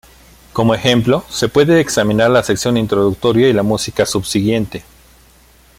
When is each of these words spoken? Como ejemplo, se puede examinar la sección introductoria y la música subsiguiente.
Como 0.51 0.73
ejemplo, 0.73 1.23
se 1.29 1.47
puede 1.47 1.79
examinar 1.79 2.31
la 2.31 2.41
sección 2.41 2.75
introductoria 2.75 3.47
y 3.49 3.53
la 3.53 3.61
música 3.61 4.03
subsiguiente. 4.07 4.83